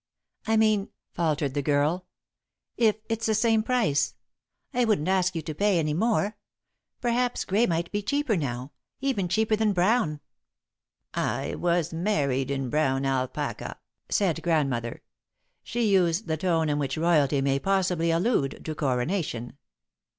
"I 0.47 0.57
mean," 0.57 0.89
faltered 1.13 1.53
the 1.53 1.61
girl, 1.61 2.07
"if 2.75 2.95
it's 3.07 3.27
the 3.27 3.35
same 3.35 3.61
price. 3.61 4.15
I 4.73 4.83
wouldn't 4.83 5.07
ask 5.07 5.35
you 5.35 5.43
to 5.43 5.53
pay 5.53 5.77
any 5.77 5.93
more. 5.93 6.37
Perhaps 7.01 7.45
grey 7.45 7.67
might 7.67 7.91
be 7.91 8.01
cheaper 8.01 8.35
now 8.35 8.71
even 8.99 9.27
cheaper 9.27 9.55
than 9.55 9.73
brown!" 9.73 10.19
"I 11.13 11.53
was 11.53 11.93
married 11.93 12.49
in 12.49 12.71
brown 12.71 13.05
alpaca," 13.05 13.77
said 14.09 14.41
Grandmother. 14.41 15.03
She 15.61 15.83
used 15.93 16.25
the 16.25 16.35
tone 16.35 16.67
in 16.67 16.79
which 16.79 16.97
royalty 16.97 17.39
may 17.39 17.59
possibly 17.59 18.09
allude 18.09 18.61
to 18.65 18.73
coronation. 18.73 19.55